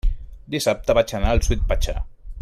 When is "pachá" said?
1.73-1.95